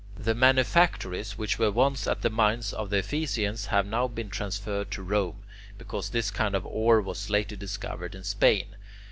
The 0.17 0.33
manufactories 0.33 1.37
which 1.37 1.59
were 1.59 1.69
once 1.69 2.07
at 2.07 2.23
the 2.23 2.31
mines 2.31 2.73
of 2.73 2.89
the 2.89 2.97
Ephesians 2.97 3.67
have 3.67 3.85
now 3.85 4.07
been 4.07 4.31
transferred 4.31 4.89
to 4.89 5.03
Rome, 5.03 5.43
because 5.77 6.09
this 6.09 6.31
kind 6.31 6.55
of 6.55 6.65
ore 6.65 7.01
was 7.01 7.29
later 7.29 7.55
discovered 7.55 8.15
in 8.15 8.23
Spain. 8.23 8.77